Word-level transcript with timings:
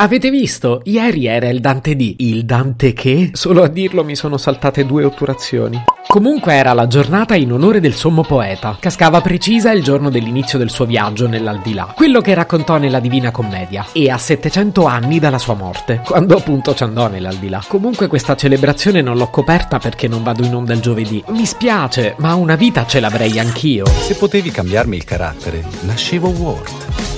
Avete 0.00 0.30
visto? 0.30 0.80
Ieri 0.84 1.26
era 1.26 1.48
il 1.48 1.58
Dante 1.58 1.96
D. 1.96 2.14
Il 2.18 2.44
Dante 2.44 2.92
che? 2.92 3.30
Solo 3.32 3.64
a 3.64 3.68
dirlo 3.68 4.04
mi 4.04 4.14
sono 4.14 4.36
saltate 4.36 4.86
due 4.86 5.02
otturazioni. 5.02 5.82
Comunque 6.06 6.52
era 6.54 6.72
la 6.72 6.86
giornata 6.86 7.34
in 7.34 7.50
onore 7.50 7.80
del 7.80 7.94
sommo 7.94 8.22
poeta. 8.22 8.76
Cascava 8.78 9.20
precisa 9.20 9.72
il 9.72 9.82
giorno 9.82 10.08
dell'inizio 10.08 10.56
del 10.56 10.70
suo 10.70 10.86
viaggio 10.86 11.26
nell'aldilà, 11.26 11.94
quello 11.96 12.20
che 12.20 12.32
raccontò 12.32 12.78
nella 12.78 13.00
Divina 13.00 13.32
Commedia, 13.32 13.86
e 13.92 14.08
a 14.08 14.16
700 14.16 14.84
anni 14.86 15.18
dalla 15.18 15.38
sua 15.38 15.54
morte, 15.54 16.00
quando 16.04 16.36
appunto 16.36 16.76
ci 16.76 16.84
andò 16.84 17.08
nell'aldilà. 17.08 17.64
Comunque 17.66 18.06
questa 18.06 18.36
celebrazione 18.36 19.02
non 19.02 19.16
l'ho 19.16 19.30
coperta 19.30 19.80
perché 19.80 20.06
non 20.06 20.22
vado 20.22 20.44
in 20.44 20.54
onda 20.54 20.74
il 20.74 20.80
giovedì. 20.80 21.24
Mi 21.30 21.44
spiace, 21.44 22.14
ma 22.18 22.36
una 22.36 22.54
vita 22.54 22.86
ce 22.86 23.00
l'avrei 23.00 23.36
anch'io. 23.40 23.84
Se 23.84 24.14
potevi 24.14 24.52
cambiarmi 24.52 24.94
il 24.94 25.02
carattere, 25.02 25.64
nascevo 25.80 26.28
Ward. 26.28 27.17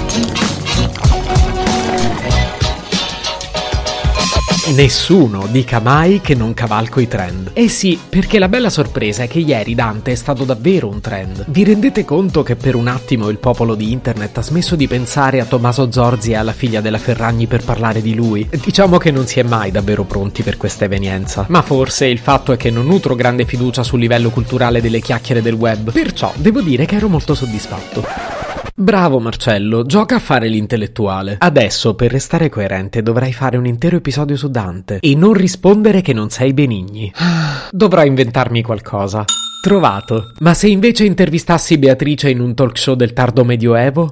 Nessuno 4.67 5.47
dica 5.49 5.79
mai 5.79 6.21
che 6.21 6.35
non 6.35 6.53
cavalco 6.53 6.99
i 6.99 7.07
trend. 7.07 7.49
Eh 7.53 7.67
sì, 7.67 7.99
perché 8.07 8.37
la 8.37 8.47
bella 8.47 8.69
sorpresa 8.69 9.23
è 9.23 9.27
che 9.27 9.39
ieri 9.39 9.73
Dante 9.73 10.11
è 10.11 10.15
stato 10.15 10.43
davvero 10.43 10.87
un 10.87 11.01
trend. 11.01 11.45
Vi 11.47 11.63
rendete 11.63 12.05
conto 12.05 12.43
che 12.43 12.55
per 12.55 12.75
un 12.75 12.87
attimo 12.87 13.29
il 13.29 13.39
popolo 13.39 13.73
di 13.73 13.91
internet 13.91 14.37
ha 14.37 14.43
smesso 14.43 14.75
di 14.75 14.87
pensare 14.87 15.39
a 15.39 15.45
Tommaso 15.45 15.91
Zorzi 15.91 16.31
e 16.31 16.35
alla 16.35 16.53
figlia 16.53 16.79
della 16.79 16.99
Ferragni 16.99 17.47
per 17.47 17.63
parlare 17.63 18.03
di 18.03 18.13
lui? 18.13 18.47
Diciamo 18.63 18.97
che 18.97 19.09
non 19.09 19.25
si 19.25 19.39
è 19.39 19.43
mai 19.43 19.71
davvero 19.71 20.03
pronti 20.03 20.43
per 20.43 20.57
questa 20.57 20.85
evenienza. 20.85 21.45
Ma 21.49 21.63
forse 21.63 22.05
il 22.05 22.19
fatto 22.19 22.51
è 22.51 22.57
che 22.57 22.69
non 22.69 22.85
nutro 22.85 23.15
grande 23.15 23.45
fiducia 23.45 23.81
sul 23.81 23.99
livello 23.99 24.29
culturale 24.29 24.79
delle 24.79 25.01
chiacchiere 25.01 25.41
del 25.41 25.55
web. 25.55 25.91
Perciò 25.91 26.31
devo 26.35 26.61
dire 26.61 26.85
che 26.85 26.97
ero 26.97 27.09
molto 27.09 27.33
soddisfatto. 27.33 28.40
Bravo 28.73 29.19
Marcello, 29.19 29.85
gioca 29.85 30.15
a 30.15 30.19
fare 30.19 30.47
l'intellettuale. 30.47 31.35
Adesso, 31.39 31.93
per 31.93 32.09
restare 32.09 32.47
coerente, 32.47 33.03
dovrai 33.03 33.33
fare 33.33 33.57
un 33.57 33.65
intero 33.65 33.97
episodio 33.97 34.37
su 34.37 34.49
Dante 34.49 34.99
e 35.01 35.13
non 35.13 35.33
rispondere 35.33 36.01
che 36.01 36.13
non 36.13 36.29
sei 36.29 36.53
Benigni. 36.53 37.11
Dovrò 37.69 38.03
inventarmi 38.05 38.61
qualcosa. 38.61 39.25
Trovato. 39.61 40.31
Ma 40.39 40.53
se 40.53 40.67
invece 40.69 41.03
intervistassi 41.03 41.77
Beatrice 41.77 42.29
in 42.29 42.39
un 42.39 42.55
talk 42.55 42.77
show 42.77 42.95
del 42.95 43.13
tardo 43.13 43.43
medioevo? 43.43 44.09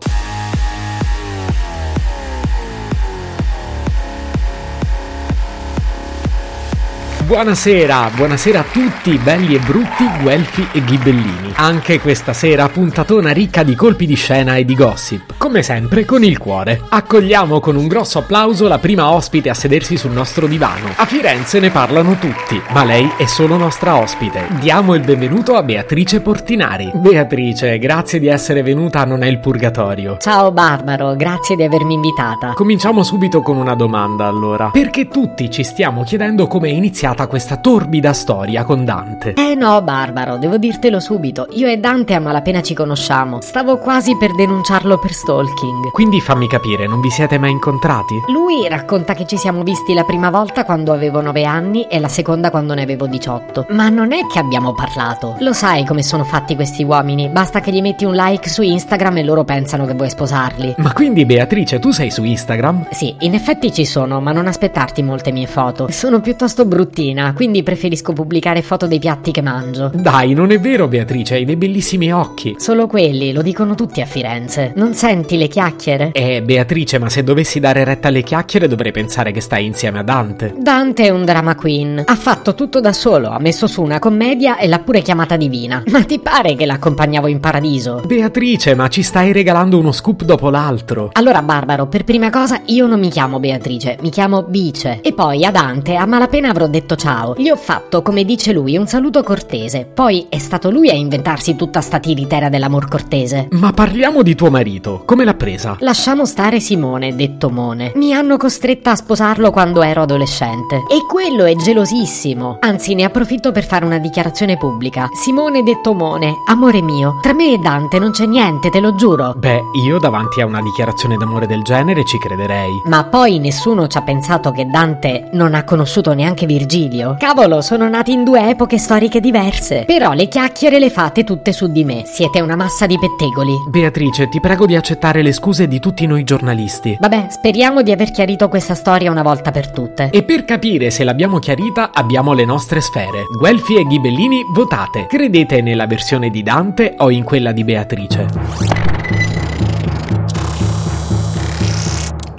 Buonasera, 7.30 8.12
buonasera 8.16 8.60
a 8.60 8.64
tutti, 8.72 9.18
belli 9.18 9.56
e 9.56 9.60
brutti, 9.60 10.08
guelfi 10.22 10.68
e 10.72 10.84
ghibellini. 10.84 11.54
Anche 11.56 12.00
questa 12.00 12.34
sera 12.34 12.70
puntatona 12.70 13.32
ricca 13.32 13.64
di 13.64 13.74
colpi 13.74 14.06
di 14.06 14.16
scena 14.16 14.56
e 14.58 14.66
di 14.66 14.76
gossip. 14.76 15.34
Come 15.38 15.64
sempre 15.64 16.06
con 16.06 16.24
il 16.24 16.38
cuore. 16.38 16.82
Accogliamo 16.88 17.60
con 17.60 17.76
un 17.76 17.88
grosso 17.88 18.20
applauso 18.20 18.68
la 18.68 18.78
prima 18.78 19.10
ospite 19.10 19.50
a 19.50 19.54
sedersi 19.56 19.98
sul 19.98 20.12
nostro 20.12 20.46
divano. 20.46 20.90
A 20.96 21.06
Firenze 21.06 21.60
ne 21.60 21.72
parlano 21.72 22.18
tutti, 22.20 22.62
ma 22.72 22.84
lei 22.84 23.12
è 23.18 23.26
solo 23.26 23.58
nostra 23.58 23.98
ospite. 23.98 24.48
Diamo 24.60 24.94
il 24.94 25.02
benvenuto 25.02 25.56
a 25.56 25.64
Beatrice 25.64 26.22
Portinari. 26.22 26.92
Beatrice, 26.94 27.80
grazie 27.80 28.20
di 28.20 28.28
essere 28.28 28.62
venuta 28.62 29.02
a 29.02 29.06
Non 29.06 29.24
è 29.24 29.28
il 29.28 29.40
Purgatorio. 29.40 30.18
Ciao 30.20 30.52
Barbaro, 30.52 31.16
grazie 31.16 31.56
di 31.56 31.64
avermi 31.64 31.96
invitata. 31.96 32.54
Cominciamo 32.54 33.02
subito 33.02 33.42
con 33.42 33.58
una 33.58 33.74
domanda 33.74 34.28
allora. 34.28 34.70
Perché 34.72 35.08
tutti 35.08 35.50
ci 35.50 35.64
stiamo 35.64 36.04
chiedendo 36.04 36.46
come 36.46 36.70
è 36.70 36.74
iniziata 36.74 37.26
questa 37.28 37.58
torbida 37.58 38.14
storia 38.14 38.58
con 38.64 38.86
Dante? 38.86 39.34
Eh 39.34 39.56
no, 39.56 39.82
Barbaro, 39.82 40.38
devo 40.38 40.58
dirtelo 40.58 41.00
subito. 41.00 41.48
Io 41.52 41.68
e 41.68 41.78
Dante 41.78 42.14
a 42.14 42.20
malapena 42.20 42.62
ci 42.62 42.74
conosciamo. 42.74 43.42
Stavo 43.42 43.78
quasi 43.78 44.18
per 44.18 44.34
denunciarlo 44.34 44.98
per 44.98 45.14
stalking. 45.14 45.92
Quindi 45.92 46.20
fammi 46.20 46.48
capire, 46.48 46.88
non 46.88 47.00
vi 47.00 47.10
siete 47.10 47.38
mai 47.38 47.52
incontrati? 47.52 48.16
Lui 48.28 48.68
racconta 48.68 49.14
che 49.14 49.26
ci 49.26 49.38
siamo 49.38 49.64
visti 49.64 49.94
la 49.94 50.04
prima 50.04 50.30
volta 50.30 50.66
quando 50.66 50.92
avevo 50.92 51.22
9 51.22 51.44
anni 51.46 51.84
e 51.84 52.00
la 52.00 52.08
seconda 52.08 52.50
quando 52.50 52.74
ne 52.74 52.82
avevo 52.82 53.08
18. 53.08 53.68
Ma 53.70 53.90
non 53.90 54.12
è 54.12 54.26
che 54.26 54.40
abbiamo 54.40 54.74
parlato. 54.74 55.36
Lo 55.40 55.54
sai 55.54 55.86
come 55.86 56.04
sono 56.04 56.24
fatti 56.24 56.56
questi 56.56 56.84
uomini. 56.84 57.30
Basta 57.30 57.60
che 57.60 57.72
gli 57.72 57.82
metti 57.82 58.06
un 58.06 58.14
like 58.14 58.50
su 58.50 58.62
Instagram 58.62 59.18
e 59.18 59.24
loro 59.24 59.44
pensano 59.44 59.86
che 59.86 59.94
vuoi 59.94 60.10
sposarli. 60.10 60.76
Ma 60.78 60.94
quindi 60.94 61.26
Beatrice, 61.26 61.80
tu 61.80 61.92
sei 61.92 62.12
su 62.12 62.24
Instagram? 62.24 62.88
Sì, 62.92 63.16
in 63.20 63.34
effetti 63.34 63.72
ci 63.72 63.86
sono, 63.86 64.20
ma 64.20 64.32
non 64.32 64.48
aspettarti 64.48 65.04
molte 65.04 65.32
mie 65.32 65.48
foto. 65.48 65.88
Sono 65.92 66.20
piuttosto 66.22 66.66
bruttine 66.66 66.88
quindi 67.34 67.64
preferisco 67.64 68.14
pubblicare 68.14 68.49
foto 68.62 68.88
dei 68.88 69.00
piatti 69.00 69.32
che 69.32 69.42
mangio. 69.42 69.92
Dai, 69.94 70.34
non 70.34 70.52
è 70.52 70.60
vero 70.60 70.88
Beatrice, 70.88 71.36
hai 71.36 71.46
dei 71.46 71.56
bellissimi 71.56 72.12
occhi. 72.12 72.56
Solo 72.58 72.88
quelli, 72.88 73.32
lo 73.32 73.42
dicono 73.42 73.76
tutti 73.76 74.02
a 74.02 74.06
Firenze. 74.06 74.74
Non 74.76 74.94
senti 74.94 75.38
le 75.38 75.48
chiacchiere? 75.48 76.12
Eh, 76.12 76.42
Beatrice, 76.42 76.98
ma 77.00 77.10
se 77.10 77.24
dovessi 77.24 77.60
dare 77.60 77.84
retta 77.84 78.08
alle 78.10 78.24
chiacchiere 78.24 78.68
dovrei 78.68 78.92
pensare 78.92 79.32
che 79.32 79.42
stai 79.42 79.66
insieme 79.66 80.00
a 80.00 80.04
Dante. 80.04 80.54
Dante 80.58 81.06
è 81.06 81.10
un 81.10 81.26
drama 81.26 81.56
queen. 81.56 82.04
Ha 82.06 82.16
fatto 82.16 82.56
tutto 82.56 82.80
da 82.80 82.94
solo, 82.94 83.30
ha 83.30 83.40
messo 83.40 83.68
su 83.68 83.82
una 83.82 84.00
commedia 84.00 84.58
e 84.58 84.68
l'ha 84.68 84.80
pure 84.80 85.02
chiamata 85.02 85.38
divina. 85.38 85.84
Ma 85.90 86.04
ti 86.04 86.20
pare 86.20 86.56
che 86.56 86.66
l'accompagnavo 86.66 87.28
in 87.28 87.40
paradiso? 87.40 88.02
Beatrice, 88.06 88.76
ma 88.76 88.88
ci 88.88 89.04
stai 89.04 89.32
regalando 89.32 89.78
uno 89.78 89.92
scoop 89.92 90.24
dopo 90.24 90.50
l'altro. 90.50 91.10
Allora, 91.14 91.42
Barbaro, 91.42 91.88
per 91.88 92.04
prima 92.04 92.30
cosa 92.30 92.62
io 92.66 92.88
non 92.88 93.00
mi 93.00 93.10
chiamo 93.10 93.40
Beatrice, 93.40 93.98
mi 94.02 94.10
chiamo 94.10 94.44
Bice. 94.44 95.00
E 95.02 95.14
poi 95.14 95.46
a 95.46 95.52
Dante 95.52 95.96
a 95.96 96.06
malapena 96.06 96.50
avrò 96.50 96.68
detto 96.68 96.96
ciao. 96.96 97.36
Gli 97.38 97.50
ho 97.50 97.56
fatto, 97.56 98.02
come 98.02 98.24
dice 98.24 98.39
lui, 98.48 98.78
un 98.78 98.88
saluto 98.88 99.22
cortese. 99.24 99.86
Poi 99.86 100.28
è 100.30 100.38
stato 100.40 100.72
lui 100.72 100.90
a 100.90 100.94
inventarsi 100.94 101.56
tutta 101.56 101.82
sta 101.82 102.00
tiritera 102.00 102.50
dell'amor 102.50 102.88
cortese. 102.88 103.48
Ma 103.52 103.72
parliamo 103.72 104.24
di 104.24 104.36
tuo 104.36 104.50
marito, 104.50 105.04
come 105.06 105.26
l'ha 105.26 105.34
presa? 105.34 105.76
Lasciamo 105.80 106.26
stare 106.26 106.60
Simone, 106.60 107.16
detto 107.16 107.50
Mone. 107.50 107.92
Mi 107.96 108.14
hanno 108.14 108.38
costretta 108.38 108.92
a 108.92 108.96
sposarlo 108.96 109.52
quando 109.52 109.82
ero 109.82 110.04
adolescente. 110.04 110.78
E 110.90 111.06
quello 111.08 111.44
è 111.46 111.56
gelosissimo. 111.56 112.58
Anzi, 112.62 112.96
ne 112.96 113.04
approfitto 113.04 113.52
per 113.52 113.66
fare 113.66 113.86
una 113.86 114.00
dichiarazione 114.00 114.58
pubblica. 114.58 115.10
Simone, 115.14 115.64
detto 115.64 115.94
Mone, 115.94 116.36
amore 116.48 116.82
mio, 116.82 117.20
tra 117.22 117.34
me 117.34 117.54
e 117.54 117.58
Dante 117.58 118.00
non 118.00 118.12
c'è 118.12 118.26
niente, 118.26 118.70
te 118.70 118.80
lo 118.80 118.96
giuro. 118.96 119.34
Beh, 119.36 119.62
io 119.86 120.00
davanti 120.00 120.40
a 120.42 120.46
una 120.46 120.62
dichiarazione 120.62 121.18
d'amore 121.18 121.48
del 121.48 121.64
genere 121.64 122.06
ci 122.06 122.18
crederei. 122.18 122.82
Ma 122.86 123.04
poi 123.04 123.40
nessuno 123.40 123.88
ci 123.88 123.98
ha 123.98 124.04
pensato 124.04 124.52
che 124.52 124.66
Dante 124.66 125.30
non 125.34 125.56
ha 125.56 125.64
conosciuto 125.64 126.14
neanche 126.14 126.46
Virgilio. 126.46 127.16
Cavolo, 127.18 127.62
sono 127.62 127.90
nati 127.90 128.12
in 128.12 128.24
due 128.24 128.29
epoche 128.36 128.78
storiche 128.78 129.20
diverse. 129.20 129.84
Però 129.86 130.14
le 130.14 130.28
chiacchiere 130.28 130.80
le 130.80 130.90
fate 130.90 131.24
tutte 131.24 131.52
su 131.52 131.72
di 131.72 131.84
me. 131.84 132.04
Siete 132.06 132.42
una 132.42 132.56
massa 132.56 132.86
di 132.86 132.98
pettegoli. 132.98 133.54
Beatrice, 133.68 134.30
ti 134.30 134.40
prego 134.40 134.66
di 134.66 134.76
accettare 134.76 135.22
le 135.22 135.32
scuse 135.32 135.68
di 135.68 135.80
tutti 135.80 136.06
noi 136.06 136.24
giornalisti. 136.24 136.98
Vabbè, 137.00 137.28
speriamo 137.30 137.82
di 137.82 137.92
aver 137.92 138.12
chiarito 138.12 138.48
questa 138.50 138.76
storia 138.76 139.12
una 139.12 139.24
volta 139.24 139.52
per 139.52 139.72
tutte. 139.72 140.10
E 140.12 140.24
per 140.24 140.46
capire 140.46 140.90
se 140.90 141.04
l'abbiamo 141.04 141.40
chiarita 141.40 141.92
abbiamo 141.94 142.34
le 142.34 142.46
nostre 142.46 142.82
sfere. 142.82 143.24
Guelfi 143.38 143.78
e 143.78 143.86
Ghibellini, 143.86 144.42
votate. 144.54 145.06
Credete 145.08 145.62
nella 145.62 145.88
versione 145.88 146.30
di 146.30 146.44
Dante 146.44 146.96
o 146.98 147.10
in 147.10 147.24
quella 147.24 147.52
di 147.52 147.64
Beatrice? 147.64 148.99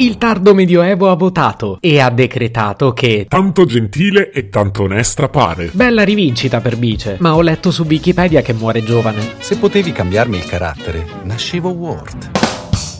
Il 0.00 0.16
tardo 0.16 0.54
medioevo 0.54 1.10
ha 1.10 1.14
votato 1.14 1.76
e 1.78 2.00
ha 2.00 2.08
decretato 2.08 2.94
che 2.94 3.26
Tanto 3.28 3.66
gentile 3.66 4.30
e 4.30 4.48
tanto 4.48 4.84
onesta 4.84 5.28
pare. 5.28 5.68
Bella 5.74 6.04
rivincita 6.04 6.62
per 6.62 6.78
Bice, 6.78 7.18
ma 7.20 7.34
ho 7.34 7.42
letto 7.42 7.70
su 7.70 7.82
Wikipedia 7.82 8.40
che 8.40 8.54
muore 8.54 8.82
giovane. 8.82 9.34
Se 9.40 9.58
potevi 9.58 9.92
cambiarmi 9.92 10.38
il 10.38 10.46
carattere, 10.46 11.04
nascevo 11.24 11.68
Ward. 11.68 12.30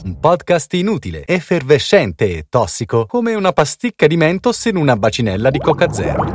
Un 0.05 0.21
podcast 0.21 0.75
inutile, 0.75 1.25
effervescente 1.25 2.37
e 2.37 2.47
tossico, 2.51 3.07
come 3.07 3.33
una 3.33 3.53
pasticca 3.53 4.07
di 4.07 4.19
mentos 4.19 4.63
in 4.67 4.77
una 4.77 4.95
bacinella 4.95 5.49
di 5.49 5.59
Coca 5.59 5.91
Zero. 5.91 6.27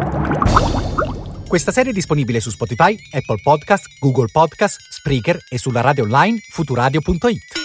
Questa 1.48 1.72
serie 1.72 1.92
è 1.92 1.94
disponibile 1.94 2.40
su 2.40 2.50
Spotify, 2.50 2.98
Apple 3.12 3.42
Podcast, 3.44 3.86
Google 4.00 4.30
Podcast, 4.32 4.80
Spreaker 4.90 5.38
e 5.48 5.60
sulla 5.60 5.82
radio 5.82 6.06
online 6.06 6.40
futuradio.it. 6.50 7.65